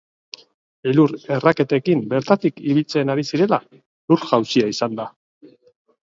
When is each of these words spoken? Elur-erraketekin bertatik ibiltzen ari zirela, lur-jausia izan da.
Elur-erraketekin 0.91 1.99
bertatik 2.13 2.57
ibiltzen 2.71 3.11
ari 3.15 3.25
zirela, 3.33 3.59
lur-jausia 4.13 4.71
izan 4.73 4.97
da. 5.01 5.07